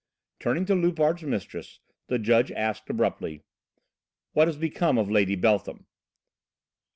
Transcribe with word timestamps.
Turning 0.39 0.65
to 0.65 0.73
Loupart's 0.73 1.21
mistress, 1.21 1.79
the 2.07 2.17
judge 2.17 2.51
asked 2.53 2.89
abruptly: 2.89 3.43
"What 4.33 4.47
has 4.47 4.57
become 4.57 4.97
of 4.97 5.11
Lady 5.11 5.35
Beltham?" 5.35 5.85